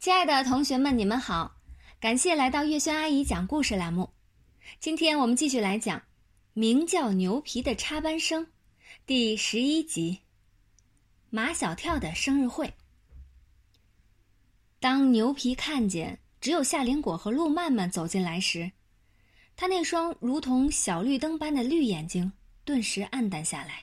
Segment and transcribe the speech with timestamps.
[0.00, 1.56] 亲爱的同学们，你们好！
[1.98, 4.08] 感谢来到月轩阿姨讲故事栏目。
[4.78, 5.98] 今天我们继续来讲
[6.52, 8.46] 《名叫牛皮的插班生》
[9.06, 10.20] 第十一集——
[11.30, 12.72] 马小跳的生日会。
[14.78, 18.70] 当牛皮看见只有夏林果和陆曼曼走进来时，
[19.56, 22.32] 他那双如同小绿灯般的绿眼睛
[22.64, 23.82] 顿时暗淡下来。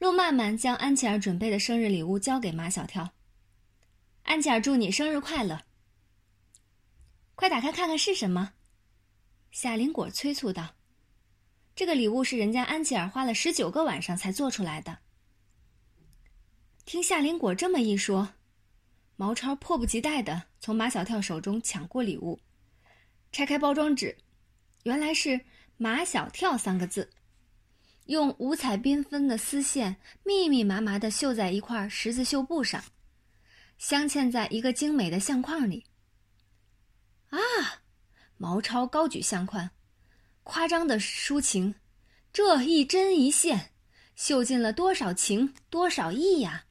[0.00, 3.08] 陆曼曼将安琪儿准备的生日礼物交给马小跳。
[4.26, 5.62] 安琪儿，祝你生日快乐！
[7.36, 8.54] 快打开看看是什么？
[9.52, 10.74] 夏林果催促道
[11.76, 14.98] ：“这个礼物是人家安琪儿花了十九个晚上才做出来的。”
[16.84, 18.34] 听夏林果这么一说，
[19.14, 22.40] 毛超迫不及待的从马小跳手中抢过礼物，
[23.30, 24.18] 拆开包装纸，
[24.82, 25.40] 原来是
[25.78, 27.08] “马小跳”三个字，
[28.06, 32.82] 用五彩缤纷的丝线密密麻麻的绣在一块十字绣布上。
[33.78, 35.86] 镶嵌在一个精美的相框里。
[37.28, 37.38] 啊！
[38.38, 39.70] 毛超高举相框，
[40.42, 41.74] 夸张的抒情，
[42.32, 43.72] 这一针一线，
[44.14, 46.66] 绣尽了多少情，多少意呀！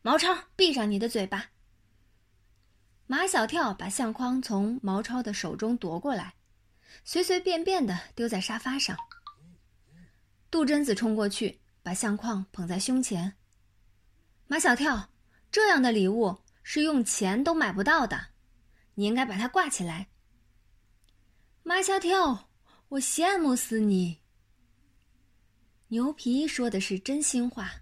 [0.00, 1.50] 毛超，闭上你的嘴巴！
[3.06, 6.34] 马小跳把相框从毛超的手中夺过来，
[7.04, 8.96] 随随便便的丢在沙发上。
[10.50, 13.34] 杜真子冲过去，把相框捧在胸前。
[14.46, 15.10] 马小跳。
[15.50, 18.28] 这样的礼物是用钱都买不到的，
[18.94, 20.08] 你应该把它挂起来。
[21.62, 22.50] 马小跳，
[22.88, 24.20] 我羡慕死你。
[25.88, 27.72] 牛皮说的是真心话。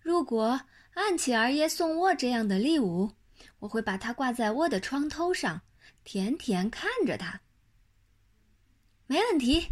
[0.00, 0.60] 如果
[0.94, 3.12] 安琪儿也送我这样的礼物，
[3.58, 5.62] 我会把它挂在我的床头上，
[6.04, 7.40] 天天看着它。
[9.06, 9.66] 没问题。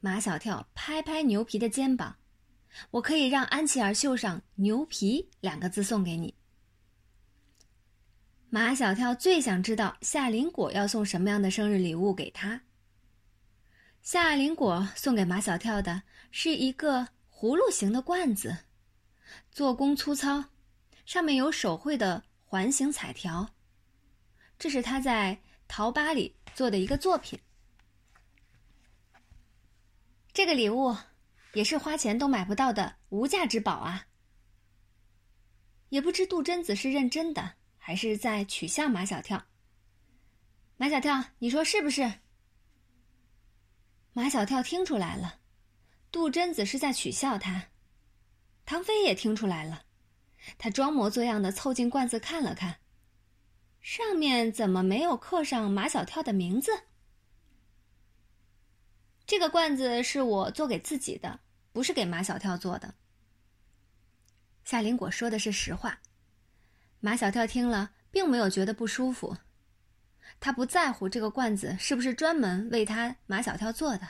[0.00, 2.16] 马小跳拍拍牛皮的肩膀。
[2.90, 6.34] 我可以让安琪儿绣上“牛皮”两个字送给你。
[8.50, 12.60] 马小跳最想知道夏林果要送什么样的生日礼物给他。
[14.02, 18.56] 夏林果送给马小跳的是一个葫芦形的罐子，
[19.50, 20.44] 做工粗糙，
[21.06, 23.48] 上面有手绘的环形彩条。
[24.58, 25.38] 这是他在
[25.68, 27.38] 陶吧里做的一个作品。
[30.32, 30.96] 这个礼物。
[31.52, 34.06] 也是花钱都买不到的无价之宝啊！
[35.90, 39.44] 也不知杜真子是认真的，还是在取笑马小跳。
[40.78, 42.20] 马小跳，你说是不是？
[44.14, 45.40] 马小跳听出来了，
[46.10, 47.68] 杜真子是在取笑他。
[48.64, 49.84] 唐飞也听出来了，
[50.56, 52.78] 他装模作样的凑近罐子看了看，
[53.80, 56.70] 上面怎么没有刻上马小跳的名字？
[59.26, 61.40] 这个罐子是我做给自己的，
[61.72, 62.94] 不是给马小跳做的。
[64.64, 65.98] 夏林果说的是实话，
[67.00, 69.36] 马小跳听了并没有觉得不舒服，
[70.38, 74.08] 他不在乎这个罐子是不是专门为他马小跳做的，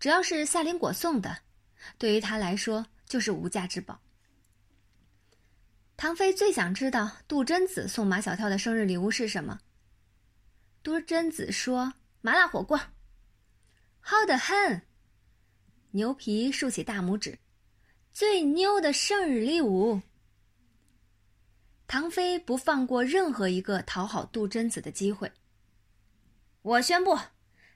[0.00, 1.38] 只要是夏林果送的，
[1.98, 4.00] 对于他来说就是无价之宝。
[5.98, 9.60] 唐飞最想知道杜真子送马小跳的生日礼物是什么。
[10.82, 12.78] 杜真子说：“麻辣火锅。”
[14.00, 14.82] 好的很，
[15.96, 17.38] 牛皮竖起大拇指，
[18.12, 20.02] 最牛的生日礼物。
[21.86, 25.32] 唐飞不放过任何一个讨好杜真子的机会。
[26.60, 27.18] 我宣布，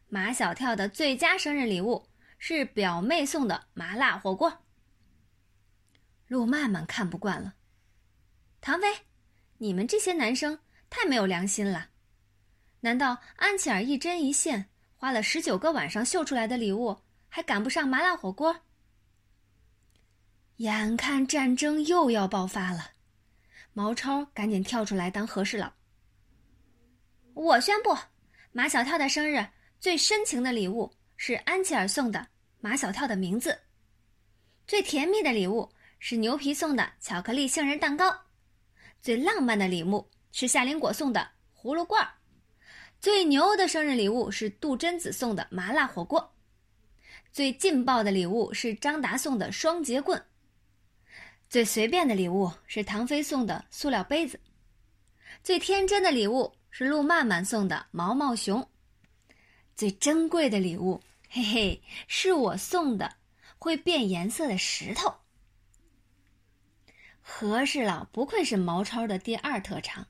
[0.08, 4.64] 马小跳的最佳生日礼物是表妹送的麻辣火锅。
[6.26, 7.54] 陆曼曼看不惯了，
[8.60, 8.86] 唐飞，
[9.56, 10.58] 你们这些男生
[10.90, 11.88] 太没有良心了，
[12.80, 14.68] 难道安琪儿一针一线？
[14.94, 16.98] 花了十九个晚上绣出来的礼物，
[17.30, 18.54] 还赶不上麻辣火锅。
[20.56, 22.90] 眼看战争又要爆发了，
[23.72, 25.72] 毛超赶紧跳出来当和事佬。
[27.32, 27.96] 我宣布，
[28.52, 29.48] 马小跳的生日
[29.78, 32.28] 最深情的礼物是安琪儿送的
[32.60, 33.58] 马小跳的名字，
[34.66, 38.14] 最甜蜜的礼物是牛皮送的巧克力杏仁蛋糕，
[39.00, 42.10] 最浪漫的礼物是夏林果送的葫芦罐儿。
[43.00, 46.34] 最牛的生日礼物是杜真子送的麻辣火锅，
[47.32, 50.24] 最劲爆的礼物是张达送的双节棍，
[51.48, 54.40] 最随便的礼物是唐飞送的塑料杯子，
[55.42, 58.68] 最天真的礼物是陆曼曼送的毛毛熊，
[59.76, 63.14] 最珍贵的礼物，嘿嘿，是我送的
[63.58, 65.14] 会变颜色的石头。
[67.22, 70.08] 和事佬不愧是毛超的第二特长。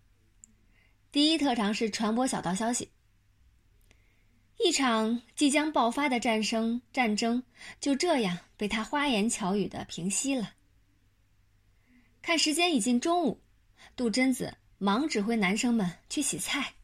[1.12, 2.90] 第一特长是传播小道消息。
[4.62, 7.42] 一场即将爆发的战争，战争
[7.80, 10.52] 就这样被他花言巧语的平息了。
[12.20, 13.40] 看时间已近中午，
[13.96, 16.74] 杜真子忙指挥男生们去洗菜。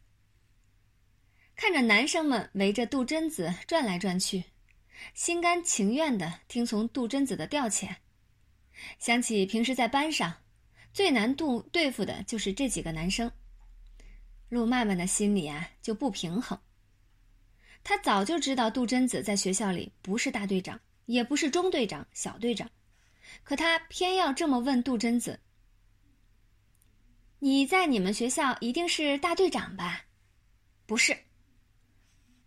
[1.55, 4.43] 看着男生们围着杜真子转来转去，
[5.13, 7.95] 心甘情愿的听从杜真子的调遣，
[8.97, 10.33] 想起平时在班上
[10.91, 13.31] 最难度对付的就是这几个男生，
[14.49, 16.59] 陆曼曼的心里啊就不平衡。
[17.87, 22.69] 他早就知道杜真子在学校里不是大队长，也不是中队长、小队长，
[23.45, 25.39] 可他偏要这么问杜真子
[27.39, 30.01] ：“你在你们学校一定是大队长吧？
[30.85, 31.17] 不是。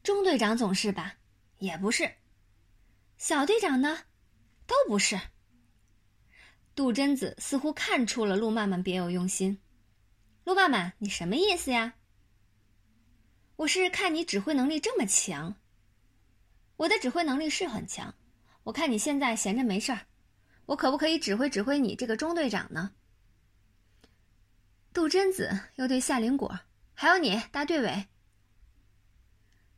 [0.03, 1.15] 中队长总是吧？
[1.57, 2.13] 也不是。
[3.17, 3.99] 小队长呢？
[4.67, 5.19] 都不是。”
[6.77, 9.59] 杜真子似乎看出了陆曼曼别有用心。
[10.45, 11.95] 陆曼曼，你什么意思呀？
[13.61, 15.55] 我是看你指挥能力这么强，
[16.77, 18.15] 我的指挥能力是很强。
[18.63, 20.07] 我看你现在闲着没事儿，
[20.65, 22.93] 我可不可以指挥指挥你这个中队长呢？
[24.95, 26.61] 杜真子又对夏林果，
[26.95, 28.07] 还有你大队委。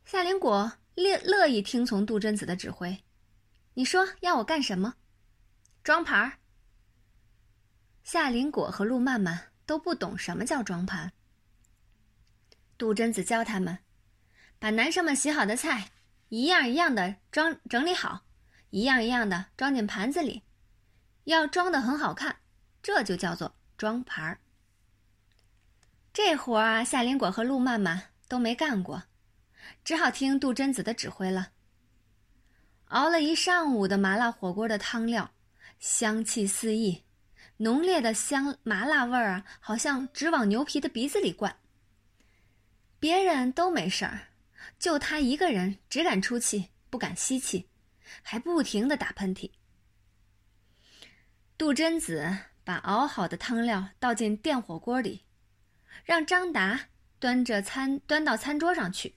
[0.05, 3.03] 夏林果乐乐意听从杜真子的指挥，
[3.73, 4.95] 你说要我干什么？
[5.83, 6.39] 装盘。
[8.05, 11.11] 夏林果和陆曼曼都不懂什么叫装盘。
[12.83, 13.79] 杜真子教他们，
[14.59, 15.91] 把男生们洗好的菜
[16.27, 18.25] 一样一样的装整理好，
[18.71, 20.43] 一样一样的装进盘子里，
[21.23, 22.35] 要装的很好看，
[22.81, 24.37] 这就叫做装盘儿。
[26.11, 29.03] 这活儿啊，夏林果和陆曼曼都没干过，
[29.85, 31.51] 只好听杜真子的指挥了。
[32.87, 35.31] 熬了一上午的麻辣火锅的汤料，
[35.79, 37.05] 香气四溢，
[37.55, 41.55] 浓烈的香麻辣味儿啊，好像直往牛皮的鼻子里灌。
[43.03, 44.29] 别人都没事儿，
[44.79, 47.67] 就他一个人只敢出气，不敢吸气，
[48.21, 49.51] 还不停的打喷嚏。
[51.57, 52.33] 杜真子
[52.63, 55.25] 把熬好的汤料倒进电火锅里，
[56.05, 56.87] 让张达
[57.19, 59.15] 端着餐端到餐桌上去。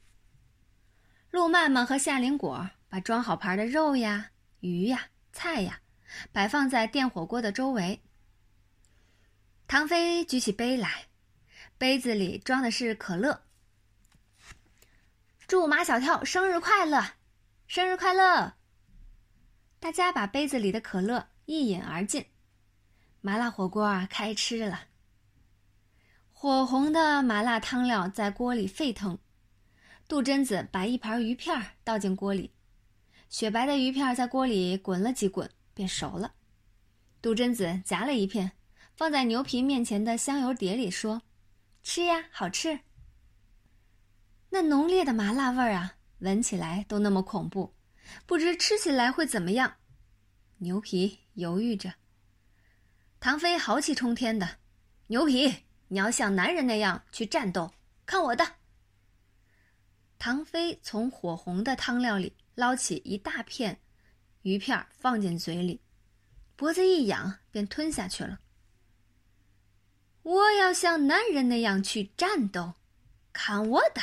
[1.31, 5.81] 陆曼曼和夏林果把装好盘的肉呀、鱼呀、菜呀
[6.33, 8.03] 摆放在电火锅的周围。
[9.69, 11.07] 唐飞举起杯来，
[11.79, 13.46] 杯子里装的是可乐。
[15.47, 17.01] 祝马小跳生日快乐！
[17.69, 18.55] 生日快乐！
[19.79, 22.27] 大家把杯子里的可乐一饮而尽，
[23.21, 24.89] 麻辣火锅啊开吃了。
[26.33, 29.17] 火红的麻辣汤料在锅里沸腾，
[30.09, 32.51] 杜真子把一盘鱼片倒进锅里，
[33.29, 36.35] 雪白的鱼片在锅里滚了几滚便熟了。
[37.23, 38.51] 杜真子夹了一片，
[38.97, 41.23] 放在牛皮面前的香油碟里，说
[41.85, 42.81] ：“吃呀，好吃。”
[44.57, 47.75] 那浓烈的麻辣味儿啊，闻起来都那么恐怖，
[48.25, 49.77] 不知吃起来会怎么样。
[50.57, 51.93] 牛皮犹豫着。
[53.21, 54.57] 唐飞豪气冲天的
[55.09, 55.55] ：“牛皮，
[55.89, 57.71] 你要像男人那样去战斗，
[58.07, 58.55] 看我的！”
[60.19, 63.79] 唐飞从火红的汤料里捞起一大片
[64.41, 65.83] 鱼片，放进嘴里，
[66.57, 68.41] 脖子一仰，便吞下去了。
[70.23, 72.73] 我要像男人那样去战斗，
[73.35, 74.01] 看我的！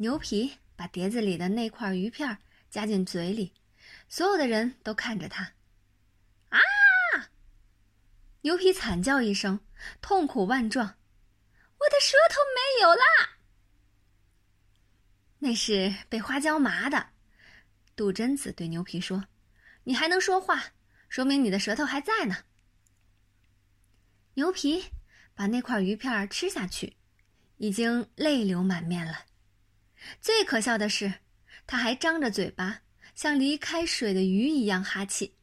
[0.00, 2.38] 牛皮把碟子里的那块鱼片
[2.70, 3.52] 夹进嘴里，
[4.08, 5.52] 所有的人都看着他。
[6.48, 6.58] 啊！
[8.40, 9.60] 牛皮惨叫一声，
[10.00, 10.86] 痛苦万状
[11.76, 13.04] ：“我的舌头没有啦！”
[15.38, 17.10] 那是被花椒麻的。
[17.94, 19.26] 杜真子对牛皮说
[19.84, 20.64] ：“你还能说话，
[21.10, 22.44] 说明你的舌头还在呢。”
[24.32, 24.82] 牛皮
[25.34, 26.96] 把那块鱼片吃下去，
[27.58, 29.26] 已经泪流满面了。
[30.20, 31.14] 最可笑的是，
[31.66, 32.82] 他还张着嘴巴，
[33.14, 35.36] 像离开水的鱼一样哈气。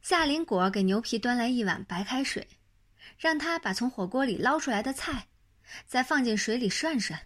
[0.00, 2.48] 夏林果给牛皮端来一碗白开水，
[3.18, 5.28] 让他把从火锅里捞出来的菜，
[5.86, 7.20] 再放进水里涮涮，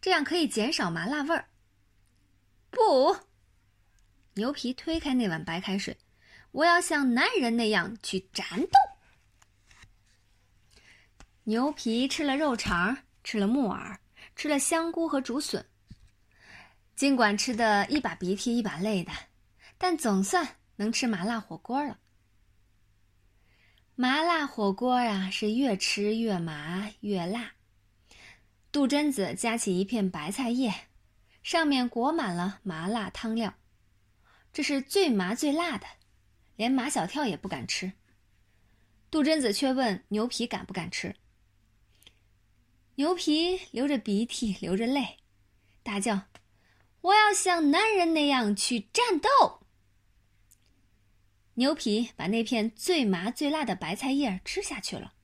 [0.00, 1.48] 这样可以减少麻辣味儿。
[2.70, 3.16] 不，
[4.34, 5.96] 牛皮推开那碗白开水，
[6.50, 8.78] 我要像男人那样去战斗。
[11.44, 13.98] 牛皮吃了肉肠，吃了木耳。
[14.38, 15.66] 吃了香菇和竹笋，
[16.94, 19.10] 尽管吃的一把鼻涕一把泪的，
[19.76, 21.98] 但总算能吃麻辣火锅了。
[23.96, 27.50] 麻辣火锅啊，是越吃越麻越辣。
[28.70, 30.72] 杜真子夹起一片白菜叶，
[31.42, 33.52] 上面裹满了麻辣汤料，
[34.52, 35.86] 这是最麻最辣的，
[36.54, 37.92] 连马小跳也不敢吃。
[39.10, 41.12] 杜真子却问牛皮敢不敢吃。
[42.98, 45.18] 牛皮流着鼻涕，流着泪，
[45.84, 46.22] 大叫
[47.02, 49.28] ：“我要像男人那样去战斗！”
[51.54, 55.14] 牛皮把那片最麻最辣的白菜叶吃下去了，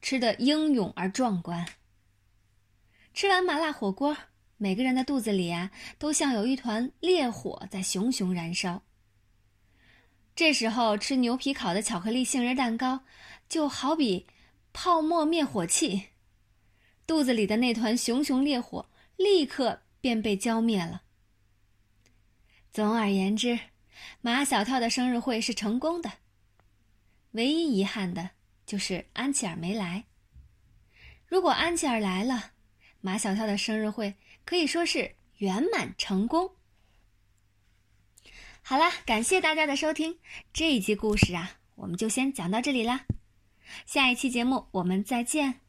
[0.00, 1.66] 吃得英勇而壮观。
[3.12, 4.16] 吃完麻辣火锅，
[4.56, 8.82] 每个人的肚子里啊，都像有一团烈火在熊熊燃烧。
[10.34, 13.04] 这时候吃牛皮烤的巧克力杏仁蛋糕，
[13.46, 14.26] 就好比
[14.72, 16.06] 泡沫灭火器，
[17.08, 18.86] 肚子里的那团熊熊烈火
[19.16, 21.02] 立刻便被浇灭了。
[22.70, 23.58] 总而言之，
[24.20, 26.12] 马小跳的生日会是成功的。
[27.30, 28.28] 唯一遗憾的
[28.66, 30.04] 就是安琪儿没来。
[31.26, 32.52] 如果安琪儿来了，
[33.00, 36.50] 马小跳的生日会可以说是圆满成功。
[38.60, 40.18] 好啦，感谢大家的收听，
[40.52, 43.06] 这一集故事啊，我们就先讲到这里啦。
[43.86, 45.60] 下一期节目我们再见。